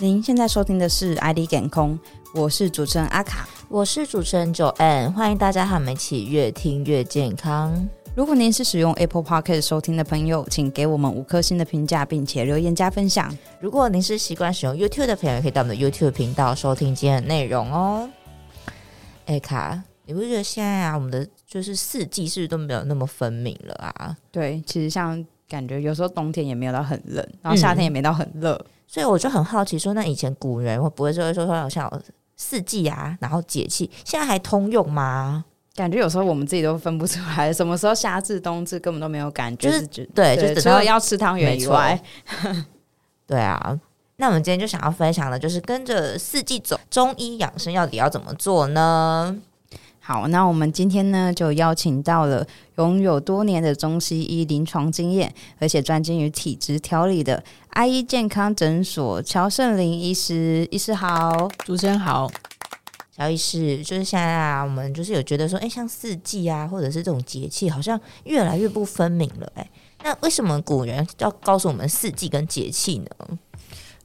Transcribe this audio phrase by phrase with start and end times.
[0.00, 1.96] 您现在收听的是《ID 健康》，
[2.34, 7.88] 我是主持人阿卡，我是主持人 Joanne，欢迎大家和我们一起越听越健康。
[8.16, 13.32] 如果您是使用 Apple Podcast 收听的朋友，请给我们五颗星的评价，并且留言加分享。
[13.60, 18.10] 如果您是习惯使用 YouTube 的朋友，可以到我们的 YouTube 频道收听今天的内容哦。
[19.26, 24.16] 哎，卡，你不觉得现在啊，我们的就是四季是不是都没有那么分明了啊？
[24.32, 28.54] 对，其实像感觉有时候冬天也没有到很冷，然后夏天也没到很热。
[28.54, 32.02] 嗯所以我就很好奇，说那以前古人会不会说说说好像有
[32.36, 35.44] 四季啊，然后节气，现在还通用吗？
[35.74, 42.00] 感觉有时候我们自己都分不出来，什么时候夏至、冬至根本都没有感觉，就是对，对，就除了要吃汤圆以外，
[43.26, 43.80] 对啊。
[44.16, 49.36] 那我们今天就想要分享的，就是跟着四季走，中医养生到底要怎么做呢？
[50.06, 60.68] 好，那我们今天呢，就邀请到了拥有多年的中西医临床经验，而且专精于体质调理的 IE 健康诊所乔圣林医师。
[60.70, 62.30] 医师好，主持人好，
[63.16, 69.62] 乔医师，就是现在啊，我们就是有觉得说，哎、欸，像四季啊，或者是这种节气，好像越来越不分明了、欸。
[69.62, 69.70] 哎，
[70.04, 73.38] 那为什么古人要告诉我们四季跟节气呢？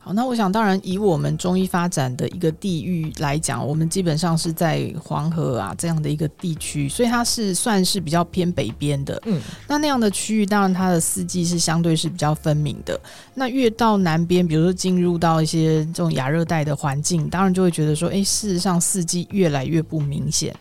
[0.09, 9.21] 好，那我想，当然以我们中医发展的一个地域来讲，我们基本上是在黄河啊这样的一个地区，所以它是算是比较偏北边的。
[9.27, 12.99] 嗯，那那样的区域，当然它的四季是相对是比较分明的。
[13.35, 20.51] 那越到南边，比如说进入到一些这种亚热带的环境，当然就会觉得说，哎，事实上四季越来越不明显。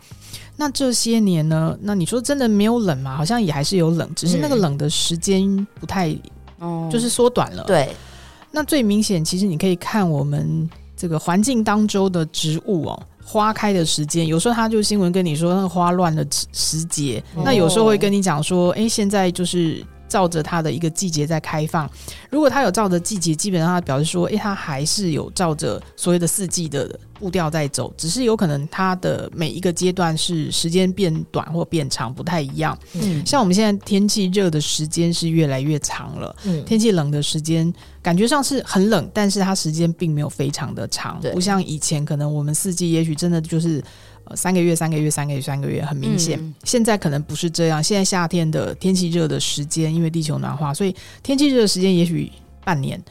[0.56, 3.16] 那这些年呢，那你说真的没有冷吗？
[3.16, 6.14] 好像也还是有冷，只是那个冷的时间不太，
[6.60, 7.64] 嗯，就是缩短了。
[7.64, 7.88] 对。
[8.50, 19.84] 那最明显，其实你可以看我们这个环境当中的植物哦，花开的时间，有时候他就新闻跟你说那个花乱的时节，哦，那有时候会跟你讲说，哎，现在就是。
[20.08, 21.86] 照着它的一个季节在开放，
[22.30, 32.78] 如果它有照着季节，基本上它表示说，诶，它还是有照着所谓的四季的步调在走，只是有可能它的每一个阶段是时间变短或变长，不太一样。
[32.94, 43.82] 嗯，像我们现在天气热的时间是越来越长了，嗯，天气冷的时间感觉上是很冷，但是它时间并没有非常的长，不像以前可能我们四季也许真的就是。
[44.36, 46.38] 三个月，三个月，三个月，三个月，很明显。
[46.38, 46.54] 嗯。
[46.62, 47.82] 现在可能不是这样。
[47.82, 52.30] 现在夏天的天气热的时间，因为地球暖化，所以天气热的时间也许
[52.62, 53.02] 半年，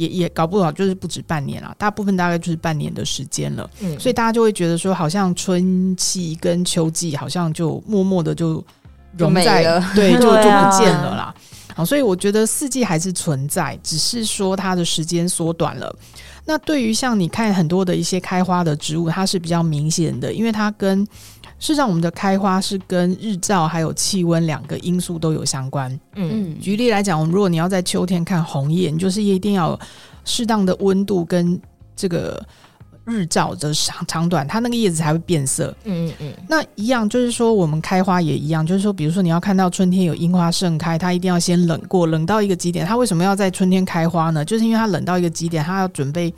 [0.00, 1.74] 也也搞不好就是不止半年了。
[1.76, 3.68] 大部分大概就是半年的时间了。
[3.80, 8.64] 嗯，所以大家就会觉得说，好像春季跟秋季好像就默默的就
[9.18, 11.34] 融在了，对， 就就不见了啦。
[11.74, 15.94] 好，所以我觉得四季还是存在，只是说它的时间缩短了。
[16.44, 21.00] 那对于像你看很多的一些开花的植物，它是比较明显的，因为它跟
[21.58, 26.00] 事实上我们的开花是跟日照还有气温两个因素都有相关。
[26.14, 29.78] 嗯，举例来讲，我们如果你要在秋天看红叶，你就是一定要
[30.24, 31.60] 适当的温度跟
[31.94, 32.44] 这个。
[33.04, 35.74] 日照的长长短，它那个叶子才会变色。
[35.84, 36.32] 嗯嗯嗯。
[36.48, 42.86] 那一样就是说，我们开花也一样，就是说，比如说你要看到春天有樱花盛开，它一定要先冷过，冷到一个极点。
[42.86, 44.44] 它为什么要在春天开花呢？
[44.44, 46.32] 就是因为它冷到一个极点，它要准备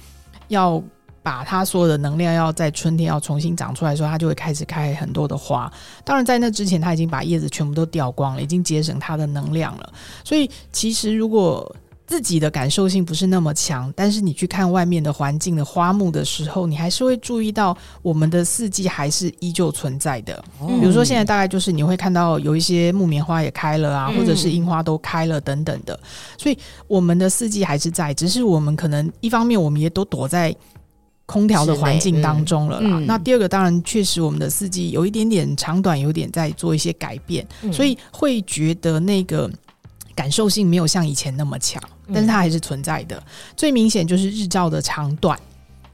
[0.49, 0.83] 要
[1.23, 5.73] 把它所有的能量要在春天要重新长出来的时候，它就会开始开很多的花。
[6.05, 9.93] 当然，在那之前，它已经把叶子全部都掉光了，已经节省它的能量了。
[10.25, 11.75] 所以，其实如果
[12.12, 20.45] 自己的感受性不是那么强，但是你去看外面的环境的花木的时候，你还是会注意到我们的四季还是依旧存在的。
[20.61, 25.99] 嗯、比如说现在大概就是你会看到有一些木棉花也开了啊，或者是樱花都开了等等的，
[26.37, 30.55] 所以我们的四季还是在，只是我们可能一方面我们也都躲在
[31.25, 32.91] 空调的环境当中了啦。
[32.93, 39.50] 嗯、那第二个当然确实我们的四季有一点点长短，有点在做一些改变，嗯、所以会觉得那个。
[40.22, 41.83] 感受性没有像以前那么强，
[42.15, 43.16] 但是它还是存在的。
[43.16, 43.22] 嗯、
[43.56, 45.37] 最明显就是日照的长短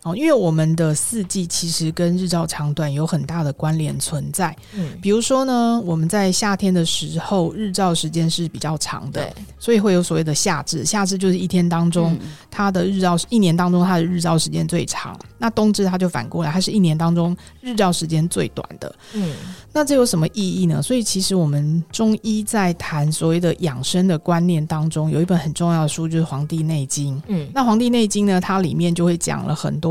[0.04, 4.56] 哦，因为我们的四季其实跟日照长短有很大的关联存在。
[4.74, 9.28] 嗯，比如说呢，我们在夏天的时候，日照时间是比较长的，
[9.58, 10.84] 所以会有所谓的夏至。
[10.84, 12.16] 夏至就是一天当中
[12.50, 15.18] 它的日照，一年当中它的日照时间最长。
[15.40, 18.94] 那冬至它就反过来，它是一年当中日照时间最短的。
[19.14, 19.32] 嗯。
[19.70, 20.82] 那这有什么意义呢？
[20.82, 27.16] 所以其实我们中医在谈所谓的养生的观念当中，有一本很重要的书就是《黄帝内经》。
[27.28, 29.87] 嗯，那《黄帝内经》呢，它里面就会讲了很多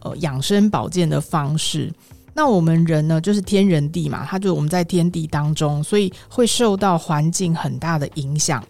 [0.00, 1.92] 呃养生保健的方式。
[2.34, 8.62] 那我们人呢，就是天人地嘛，它就我们在天地当中，所以会受到环境很大的影响。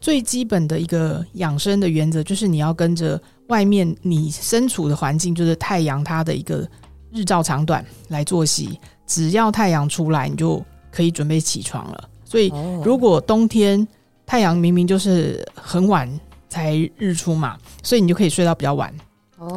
[0.00, 6.66] 最基本的一个养生的原则，就是你要跟着外面你身处的环境，就是太阳它的一个
[7.10, 8.78] 日照长短来作息。
[9.06, 12.08] 只要太阳出来，你就可以准备起床了。
[12.24, 12.50] 所以，
[12.82, 13.86] 如果冬天
[14.26, 16.08] 太阳明明就是很晚
[16.48, 18.92] 才日出嘛，所以你就可以睡到比较晚。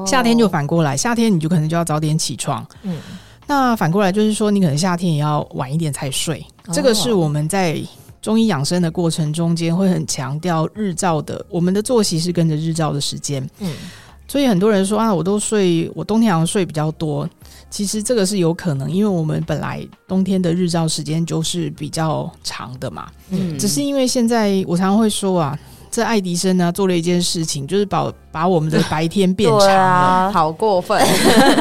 [0.06, 2.66] 夏天就反过来，夏天你就可能就要早点起床。
[2.84, 2.98] 嗯，
[3.45, 6.45] 那反过来就是说，你可能夏天也要晚一点才睡。
[6.68, 7.81] 哦、这个是我们在
[8.22, 13.48] 中医养生的过程中间会很强调日照的，我们的作息是跟着日照的时间。
[13.60, 13.72] 嗯，
[14.28, 17.30] 所以很多人说啊，我都睡，我冬天好像睡比较多。
[17.69, 23.10] 其实这个是有可能，因为我们本来冬天的日照时间就是比较长的嘛。
[23.30, 25.57] 嗯，只是因为现在我常常会说啊。
[25.98, 31.04] 这爱迪生呢做了一件事情，就是把把我们的白天变长了，啊、好过分。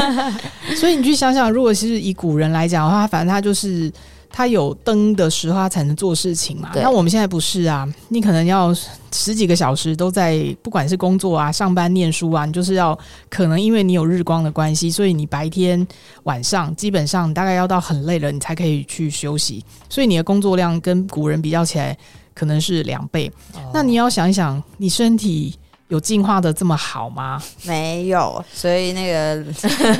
[0.76, 3.90] 所以你去想想，如果是以古人来讲的话，反正他就是
[4.30, 6.70] 他有灯的时候，他才能做事情嘛。
[6.74, 8.76] 那我们现在不是啊，你可能要
[9.10, 12.98] 十几个小时都在，不管是工作啊、上班、念书啊，你就是要
[13.30, 15.86] 可能因为你有日光的关系，所以你白天
[16.24, 19.64] 晚上基本上大概要到很累了，你才可以去休息。
[19.88, 21.96] 所以你的工作量跟古人比较起来。
[22.36, 27.42] 可能是两倍，哦、那你要想一想，你身体有进化的这么好吗？
[27.64, 29.42] 没有，所以那个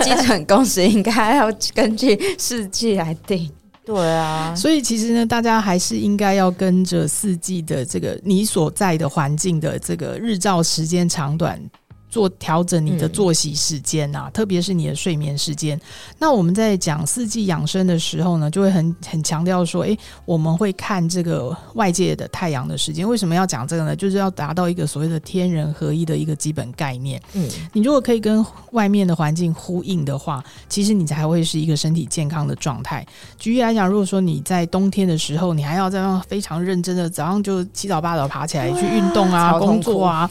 [0.05, 3.51] 基准工时应该要根据四季来定。
[3.87, 11.59] 对啊，所以其实呢，大家还是应该要跟着四季的这个你所在的环境的这个日照时间长短。
[12.17, 15.79] 做调整你的作息时间呐、啊，嗯、特别是你的睡眠时间。
[16.19, 23.07] 那我们在讲四季养生的时候呢，就会很很强调说，诶，我们会看这个外界的太阳的时间。
[23.07, 23.95] 为什么要讲这个呢？
[23.95, 27.21] 就是要达到一个所谓的天人合一的一个基本概念。
[27.35, 33.07] 嗯，你如果可以跟外面的环境呼应的话，其实你才会是一个身体健康的状态。
[33.37, 40.31] 举例来讲，如果说你在冬天的时候，你还要这样非常认真的早上就七早八早爬起来去运动啊，工作啊。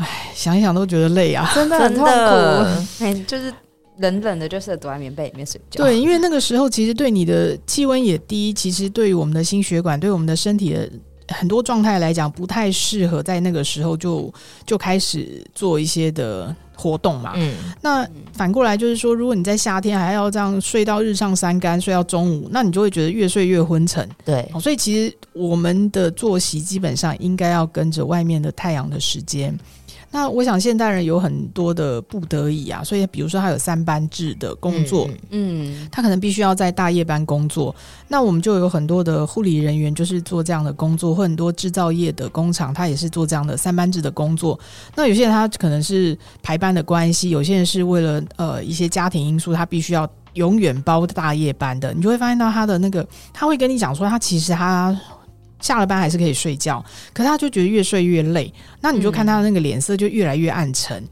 [0.00, 3.04] 唉，想一想都觉得累啊， 真的很痛苦。
[3.04, 3.52] 哎，就是
[3.98, 5.84] 冷冷的，就是躲在棉被里面睡觉。
[5.84, 10.90] 对，因为那个时候其实对你的气温也低，其实对于我们的心血管、对我们的身体的
[11.28, 14.32] 很多状态来讲，不太适合在那个时候就
[14.64, 17.34] 就开始做一些的活动嘛。
[17.36, 24.08] 嗯，那反过来就是说，如果你在夏天还要这样睡到日上三竿，睡到中午，那你就会觉得越睡越昏沉。
[24.24, 29.54] 对，所以其实我们的作息基本上应该要跟着外面的太阳的时间。
[30.12, 37.74] 那我想现代人有很多的不得已啊，所以比如说他有三班制的工作，嗯，他可能必须要在大夜班工作。
[38.08, 44.58] 那我们就有很多的护理人员就是做这样的工作，或很多制造业的工厂，他也是做这样的三班制的工作。
[44.96, 51.94] 那有些人他可能是排班的关系，有些人是为了呃一些家庭因素，他必须要永远包大夜班的。
[51.94, 54.98] 你就会发现到他的那个，他会跟你讲说，他其实他。
[55.60, 58.52] 下了班还是可以睡觉，可他就觉得越睡越累。
[58.80, 60.96] 那你就看他那个脸色就越来越暗沉。
[61.02, 61.08] 嗯、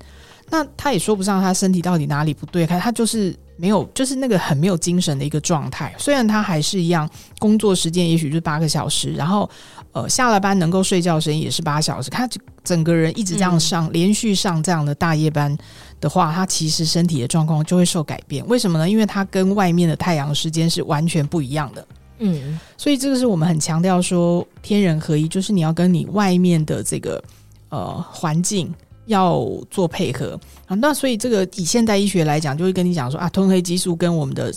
[0.51, 5.95] 那他也说不上他身体到底哪里不对，看他就是没有，就是那个很没有精神的一个状态。
[5.99, 7.09] 虽然他还是一样
[7.39, 9.49] 工作时间，也许就是八个小时，然后
[9.93, 12.09] 呃下了班能够睡觉时间也是八小时。
[12.09, 12.29] 他
[12.65, 15.55] 整个人一直这样上，嗯、连续上这样的大夜班
[16.01, 18.47] 的话，他其实身体的状况就会受改变。
[18.47, 18.89] 为什么呢？
[18.89, 21.87] 因为他跟外面的太阳时间是完全不一样的。
[22.19, 27.23] 嗯，所以这个是我们很强调说天人合一，就是你要跟你外面的这个
[27.69, 28.73] 呃环境
[29.07, 30.75] 要做配合啊。
[30.75, 34.53] 那所以这个以现代医学来讲，就会跟你讲说啊，褪黑激素跟我们的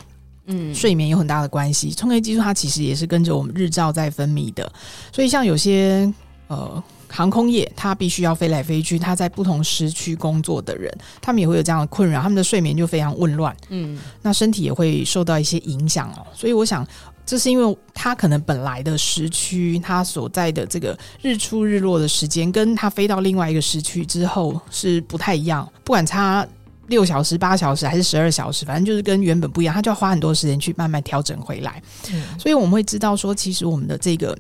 [0.46, 1.92] 嗯睡眠有很大的关系。
[1.92, 4.72] 褪黑激素它其实也是跟着我们日照在分泌的。
[5.12, 6.12] 所以像有些
[6.48, 10.92] 呃航空业，他必须要飞来飞去，他在不同时区工作的人，
[11.22, 13.56] 他们也会有这样的困扰，他们的睡眠就非常紊乱。
[13.70, 16.26] 嗯，那身体也会受到一些影响哦。
[16.34, 16.88] 所以我想。
[17.24, 25.66] 这是因为他可能本来的时区，他所在的这个日出日落的时间，跟他飞到另外一个时区之后是不太一样。
[25.86, 26.46] 不管差
[26.88, 31.82] 六小时、八小时还是十二小时，反正就是跟原本不一样，他就要花很多时间去慢慢调整回来。
[32.12, 34.38] 嗯，所以我们会知道说，其实我们的这个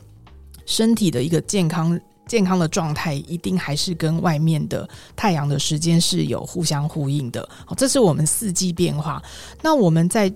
[0.65, 1.97] 身体的一个健康、
[2.31, 7.45] 健康的状态，一定还是跟外面的太阳的时间是有互相呼应的。
[7.65, 9.21] 好，这是我们四季变化。
[9.61, 10.33] 那我们在。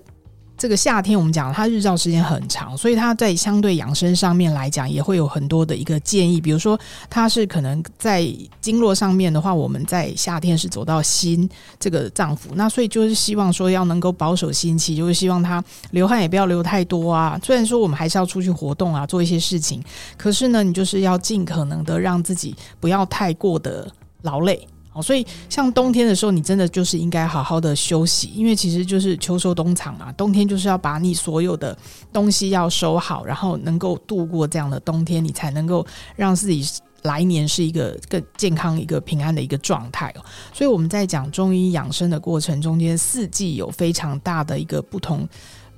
[0.66, 6.40] 这个夏天我们讲它日照时间很长，所以它在相对养生上面来讲也会有很多的一个建议。
[6.40, 6.76] 比如说，
[7.08, 8.28] 它是可能在
[8.60, 17.38] 经络上面的话，我们在夏天是走到心这个脏腑，那所以就是希望说要能够保守心气，就是希望它流汗也不要流太多啊。
[17.44, 19.80] 虽然说我们还是要出去活动啊，做一些事情，
[20.16, 23.88] 可是呢，你就是要尽可能的让自己不要太过的
[24.22, 24.66] 劳累。
[25.02, 30.12] 所以，像冬天的时候，你真的就是应该好好的休息，因为其实就是秋收冬藏嘛。
[30.12, 31.76] 冬天就是要把你所有的
[32.12, 36.64] 东西要收好，然后能够度过这样的冬天，你才能够让自己
[37.02, 40.24] 来年是一个更健康、一个平安的一个状态哦。
[40.52, 45.28] 所以我们在讲中医养生的过程中间，四季有非常大的一个不同，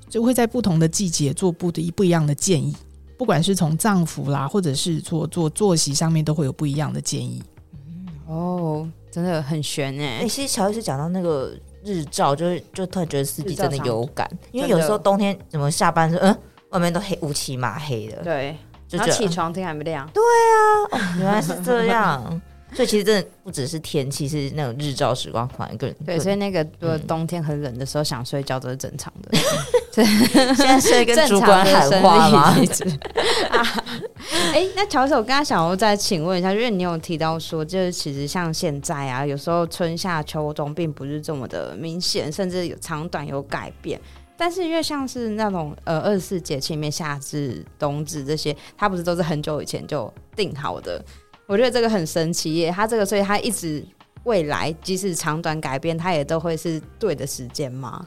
[0.08, 2.74] 就会在不同的季节做不的不一样的建议，
[3.18, 7.42] 不管是从脏腑啦，或者是做做作息上面，都会有不一样的建议。
[8.26, 8.88] 哦，
[9.22, 10.28] 真的很悬哎、欸。
[10.28, 11.52] 其实乔医师讲到那个
[11.84, 16.36] 日照，就是就突然觉得四季真的有感，因为有时候冬天怎么下班时嗯，
[16.70, 18.56] 外面都黑乌漆嘛黑的，对，
[18.86, 20.58] 就然后起床天还没亮，对啊，
[20.92, 22.40] 哦， 原来是这样。
[22.74, 26.18] 所以其实真的不只是天气，是那种日照时光环更对。
[26.18, 29.38] 所以那个如果冬天很冷的时候想睡觉都是正常的。
[29.94, 30.04] 对，
[30.54, 32.54] 现在睡跟主管喊话吗？
[33.48, 33.84] 啊，
[34.54, 44.00] 哎、那乔医师，我刚刚想要再请问一下，因为你有提到说，就是其实像现在啊，有时候春夏秋冬并不是这么的明显，甚至有长短有改变。
[44.36, 51.04] 但是因为像是那种呃二十四节气里面夏至、冬至这些，它不是都是很久以前就定好的？
[51.46, 53.84] 我觉得这个很神奇耶，它这个所以它一直
[54.24, 58.06] 未来即使长短改变，它也都会是对的时间吗？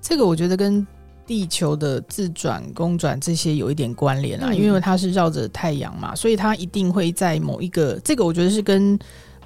[0.00, 0.86] 这个我觉得跟
[1.26, 8.98] 地球的自转、公转这些有一点关联啊，嗯、因为它是绕着太阳嘛，所以它一定会在某一个这个我觉得是跟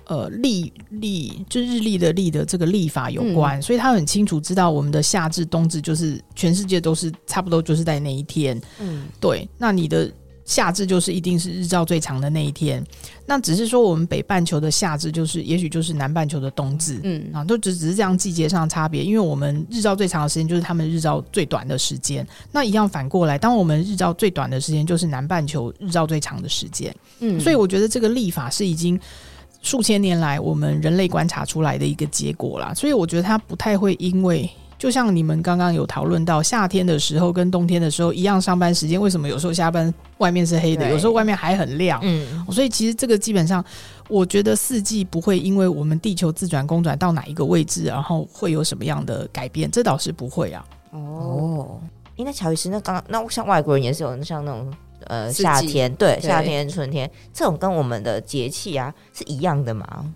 [0.06, 8.60] 呃历历就日历的历的这个历法有关，嗯、所以他很清楚知道我们的夏至、冬至就是全世界都是差不多就是在那一天。
[8.80, 10.10] 嗯，对，那你的。
[10.48, 12.82] 夏至就是一定是日照最长的那一天，
[13.26, 17.22] 那只是说我们北半球的夏至就是，也许就是南半球的冬至，嗯。
[17.34, 28.98] 啊，都只只是这样季节上的差别，因为我们日照最长的时间就是他们日照最短的时间，那一样反过来，当我们日照最短的时间就是南半球日照最长的时间，嗯，所以我觉得这个历法是已经
[29.60, 34.50] 数千年来我们人类观察出来的一个结果啦，所以我觉得它不太会因为。
[34.78, 41.98] 就像你们刚刚有讨论到，夏天的时候跟冬天的时候一样，上班时间为什么有时候下班外面是黑的，有时候外面还很亮？
[42.04, 43.62] 嗯，所以其实这个基本上，
[44.08, 50.64] 我觉得四季不会因为我们地球自转公转到哪一个位置，然后会有什么样的改变，这倒是不会啊。
[50.92, 51.80] 哦，
[52.14, 54.72] 因为乔医师，那刚刚那像外国人也是有像那种
[55.08, 60.14] 呃夏天，对，对夏天春天这种跟我们的节气啊是一样的吗？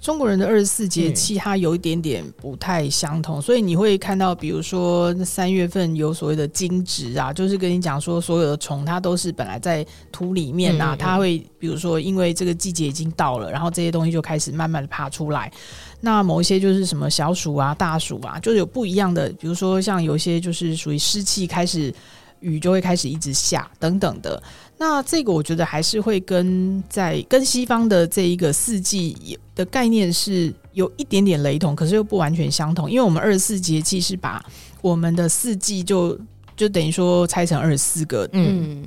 [0.00, 15.52] 中国人的二十四节气，它有一点点不太相同，嗯、所以你会看到，比如说三月份有所谓的惊蛰啊，就是跟你讲说，所有的虫它都是本来在土里面呐、啊，嗯、它会比如说因为这个季节已经到了，然后这些东西就开始慢慢的爬出来。
[16.00, 21.92] 那某一些就是什么小鼠啊、大鼠啊，就是有不一样的，比如说像有一些就是属于湿气开始。
[22.40, 24.42] 雨就会开始一直下等等的，
[24.76, 34.44] 那这个我觉得还是会跟在跟西方的这一个四季的概念是有一点点雷同，可是又不完全相同，因为我们二十四节气是把
[34.80, 36.18] 我们的四季就
[36.56, 38.84] 就等于说拆成二十四个嗯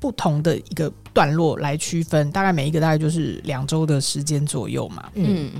[0.00, 5.50] 不同的一个段落来区分，大概每一个大概就是两周的时间左右嘛，嗯，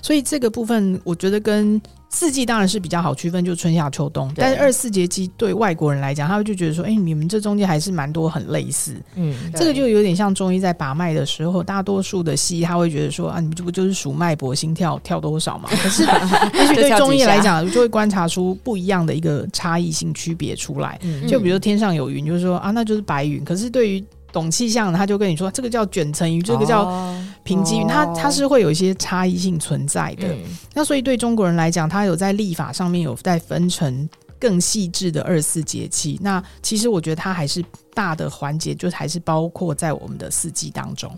[0.00, 1.80] 所以这个部分我觉得跟。
[2.08, 4.32] 四季当然是比较好区分，就是春夏秋冬。
[4.36, 8.94] 但是二十四节气对外国人来讲，他们就觉得说，哎、欸，你们这中间还是蛮多很类似。
[9.16, 15.68] 嗯，这个就有点像中医在把脉的时候，大多数的西医他会觉得说，啊，你们这不就是数脉搏、心跳跳多少吗？
[15.82, 20.98] 可是也许对中医来讲，就会观察出不一样的一个差异性区别出来。
[21.02, 23.44] 嗯、就比如天上有云，就是说啊，那就是白云。
[23.44, 27.14] 可是对于懂气象的，他就跟你说，这个叫卷层云，这个叫
[27.46, 30.28] 平均，它它是会有一些差异性存在的。
[30.28, 30.38] 嗯、
[30.74, 34.06] 那所以对中国人来讲，他有在立法上面有在分成
[34.38, 36.18] 更细致的二十四节气。
[36.20, 41.10] 那其实我觉得它还是大的环节，就还是包括在我们的四季当中。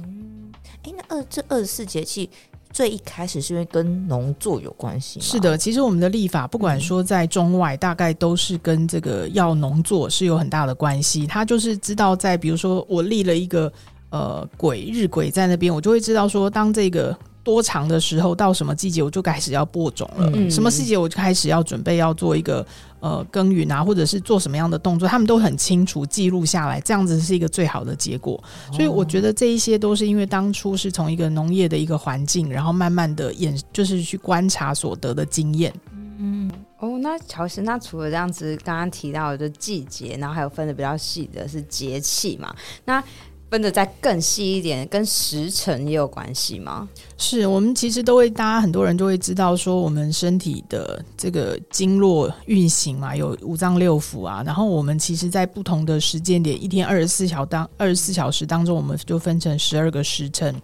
[0.85, 2.29] 那二这二十四节气。
[2.71, 5.25] 最一开始是因为跟农作有关系吗？
[5.25, 11.27] 是的，其实我们的立法不管说在中外，大概都是跟这个要农作是有很大的关系。
[11.27, 13.73] 他就是知道在，比如说我立了一个
[14.11, 17.17] 呃鬼日鬼在那边，我就会知道说，当这个。
[17.45, 20.31] 多长的时候，到什么季节我就开始要播种了。
[20.35, 22.67] 嗯、什么季节我就开始要准备要做一个
[23.01, 28.35] 呃耕耘啊，或者是做什么样的动作，他们都很清楚记录下来，这样子是一个最好的结果。
[28.69, 35.73] 哦、所以我觉得这一些都是因为当初是从一个农业的一个环境，然后慢慢的演，就是去观察所得的经验。
[36.19, 36.51] 嗯，
[36.81, 42.55] 哦，那乔石，那除了这样子刚刚提到的季节，然后还有分的比较细的是节气嘛？
[42.85, 43.03] 那
[43.51, 46.89] 分的再更细一点，跟时辰也有关系吗？
[47.19, 54.43] 是我们其实都会，大家很多人都会知道说，我们身体的这个经络运行嘛，有五脏六腑啊。
[54.47, 60.55] 然后我们其实，在不同的时间点，一天二十四小当二十四小时当中，我们就分成十二个时辰，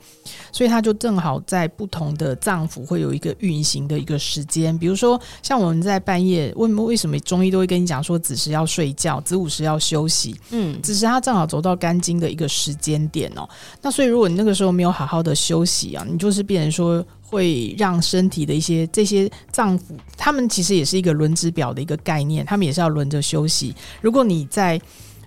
[0.50, 4.76] 所以它就正好在不同的脏腑会有一个运行的一个时间。
[4.76, 10.34] 比如说，像我们在半夜，为为什么中医都会跟你讲说子时要睡觉，子午时要休息？
[10.50, 12.64] 嗯，子时它正好走到肝经的一个时。
[12.64, 13.46] 时间点哦，
[13.82, 19.82] 那所以如果你那个时候没有好好的休息啊，你就是变成说会让身体的一些这些脏腑，
[20.16, 23.74] 他们其实也是一个轮值表的一个概念，他们也是要轮着休息。
[24.00, 24.80] 如果你在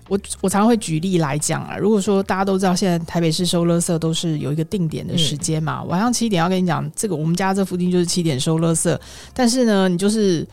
[0.08, 8.98] 我我常常会举例来讲啊，如果说大家都知道现在台北市收垃圾都是有一个定点的时间嘛，嗯、晚上七点要跟你讲，这个我们家这附近就是七点收垃圾，
[9.34, 10.46] 但是呢，你就是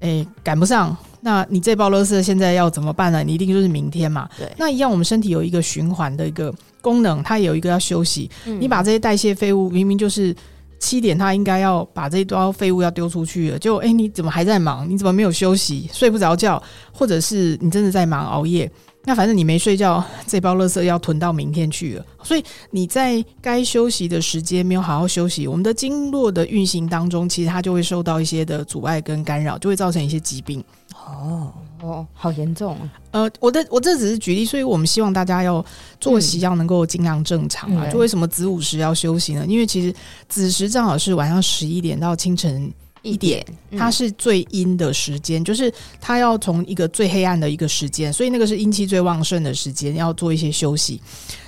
[0.00, 3.22] 诶赶不上，那你这包垃圾现在要怎么办呢？
[3.22, 4.28] 你一定就是明天嘛。
[4.36, 8.30] 对，那一样，我们身体有一个循环的一个功能，它有一个要休息。
[8.46, 10.34] 嗯、你把这些代谢废物，明明就是。
[10.78, 14.86] 七点，它应该要把这一堆废物要丢出去了，就哎，你怎么还在忙？
[14.88, 15.88] 你怎么没有休息？
[15.90, 18.70] 睡不着觉，或者是你真的在忙熬夜？
[19.08, 22.04] 那反正你没睡觉，这包垃圾要囤到明天去了。
[22.24, 30.62] 所以你在该休息的时间没有好好休息，我们的经络的运行当中，其实它就会受到一些的阻碍跟干扰，就会造成一些疾病。
[30.92, 32.74] 哦哦，好严重！
[32.74, 35.64] 啊呃，我的我这只是举例，所以我们希望大家要
[36.00, 37.84] 作息要能够尽量正常啊。
[37.86, 39.46] 嗯、就为什么子午时要休息呢？
[39.46, 39.94] 因为其实
[40.28, 42.72] 子时正好是晚上十一点到清晨
[43.06, 43.46] 一点，
[43.78, 51.00] 它是最阴的时间，就是它要从一个最黑暗的一个时间，所以那个是阴气最旺盛的时间，要做一些休息。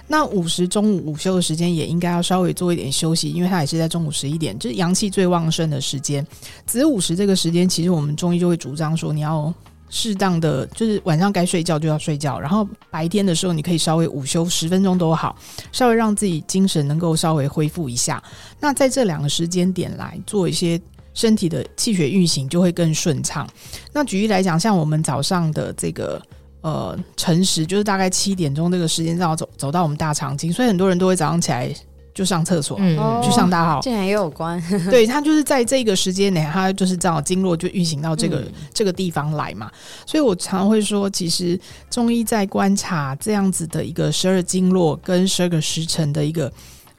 [0.07, 6.27] 那午时中午午休的时间也应该要稍微做一点休息，因为它也是在中午十一点，就是阳气最旺盛的时间。
[6.65, 9.53] 子午时这个时间，其实我们中医就会主张说，你要。
[9.91, 15.35] 适当的就是晚上该睡觉就要睡觉，然后白天的时候你可以稍微午休十分钟都好，
[15.73, 18.23] 稍微让自己精神能够稍微恢复一下。
[18.61, 20.79] 那在这两个时间点来做一些
[21.19, 23.45] 身体的气血运行就会更顺畅。
[23.93, 26.23] 那举例来讲，像我们早上的这个
[26.61, 31.75] 呃晨时，就是大概七点钟这个时间，正好走走到我们大肠经，所以很多人都会早上起来。
[32.15, 34.61] 就上厕所，嗯，去上大号，竟然也有关。
[34.91, 39.71] 对，他就是在这个时间内，他就是正好经络就运行到这个、嗯、这个地方来嘛。
[40.05, 41.57] 所以我常常会说，其实
[41.89, 46.53] 中医在观察这样子的一个十二经络跟十二个时辰的一个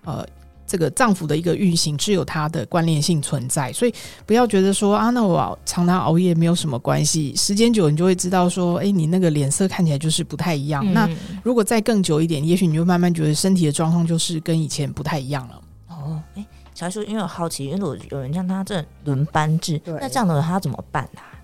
[0.05, 0.25] 呃。
[0.69, 3.93] 这个脏腑的一个运行是有它的关联性存在，所以
[4.27, 7.35] 不要觉得说啊，那我常常熬夜没有什么关系。
[7.35, 10.85] 时间久，你就会知道说，哎，你那个脸色看起来就是不太一样。
[10.85, 11.09] 嗯、那
[11.41, 15.61] 如果再更久一点，也许你就慢慢觉得身体的状况就是跟以前不太一样了。
[15.88, 16.45] 哦，哎，
[16.75, 21.38] 小艾说，因为我好奇，因为我有人像他这轮班制，那这样的人他怎么办呢、啊？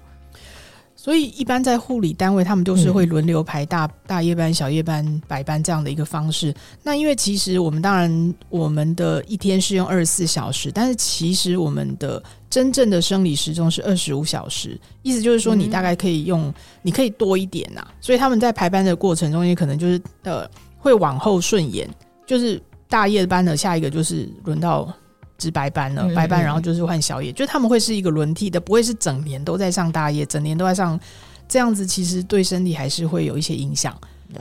[1.05, 6.51] 所以，一般在护理单位，他们都是会轮流排大大夜班、小夜班、白班这样的一个方式。
[6.81, 14.81] 那因为其实我们当然我们的一天是用二十四小时，但是其实我们的真正的生理时钟是二十五小时。
[15.03, 17.85] 意思就是说，你大概可以用，你可以多一点呐。
[18.01, 21.87] 所以他们在排班的过程中，也可能就是呃会往后顺延，
[22.25, 24.91] 就是大夜班的下一个就是轮到。
[25.37, 30.99] 值白班了，白班然后就是换小夜，嗯嗯，就他们会是一个轮替的，不会是整年都在上大夜，整年都在上，
[31.47, 33.95] 这样子其实对身体还是会有一些影响。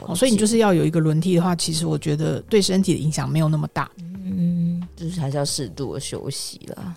[0.07, 3.89] 哦所以你就是要有一个轮替的话，其实我觉得对身体的影响没有那么大。
[4.25, 6.97] 嗯，就是还是要适度的休息了。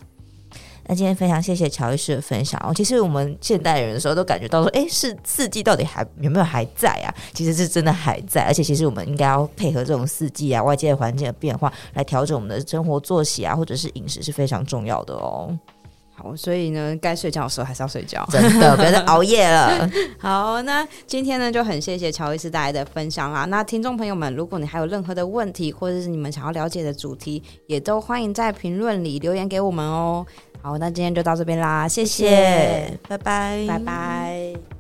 [0.88, 2.74] 那今天非常谢谢乔医师的分享哦。
[2.74, 7.14] 其实我们现代人的时候都感觉到说，哎，是四季到底还有没有还在啊？
[7.34, 15.56] 其实是真的还在，而且其实我们应该要配合这种四季啊、外界环境的变化来调整我们的生活作息啊，或者是饮食是非常重要的哦。
[16.20, 19.88] 好，所以呢，该睡觉的时候还是要睡觉，真的不要再熬夜了。
[20.18, 23.46] 好，那今天呢就很谢谢乔伊斯带来的分享啦。
[23.46, 30.26] 那听众朋友们，如果你还有任何的问题，或者是你们想要了解的主题，也都欢迎在评论里留言给我们哦。
[30.60, 34.77] 好，那今天就到这边啦，谢谢，拜拜，拜拜。